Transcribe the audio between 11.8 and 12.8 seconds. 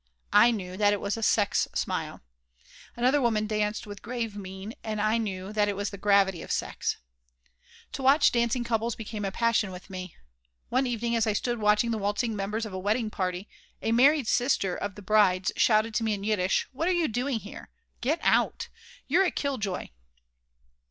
the waltzing members of a